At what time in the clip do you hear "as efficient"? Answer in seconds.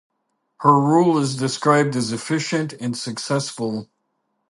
1.95-2.73